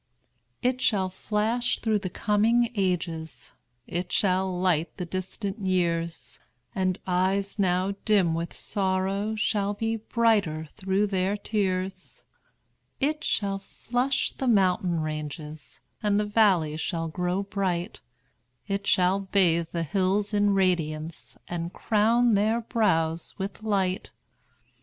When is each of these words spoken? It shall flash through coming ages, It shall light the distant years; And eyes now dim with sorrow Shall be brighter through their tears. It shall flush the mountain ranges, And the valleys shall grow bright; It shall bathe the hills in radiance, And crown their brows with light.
It 0.63 0.81
shall 0.81 1.09
flash 1.09 1.77
through 1.77 1.99
coming 1.99 2.71
ages, 2.73 3.53
It 3.85 4.11
shall 4.11 4.51
light 4.59 4.97
the 4.97 5.05
distant 5.05 5.59
years; 5.63 6.39
And 6.73 6.97
eyes 7.05 7.59
now 7.59 7.93
dim 8.03 8.33
with 8.33 8.51
sorrow 8.51 9.35
Shall 9.35 9.75
be 9.75 9.97
brighter 9.97 10.67
through 10.71 11.05
their 11.05 11.37
tears. 11.37 12.25
It 12.99 13.23
shall 13.23 13.59
flush 13.59 14.31
the 14.31 14.47
mountain 14.47 15.01
ranges, 15.01 15.81
And 16.01 16.19
the 16.19 16.25
valleys 16.25 16.81
shall 16.81 17.07
grow 17.07 17.43
bright; 17.43 18.01
It 18.67 18.87
shall 18.87 19.19
bathe 19.19 19.67
the 19.67 19.83
hills 19.83 20.33
in 20.33 20.55
radiance, 20.55 21.37
And 21.47 21.73
crown 21.73 22.33
their 22.33 22.61
brows 22.61 23.35
with 23.37 23.61
light. 23.61 24.09